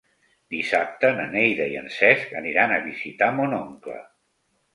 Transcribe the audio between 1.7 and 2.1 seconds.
i en